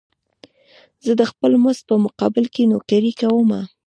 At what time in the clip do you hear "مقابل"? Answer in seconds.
2.05-2.45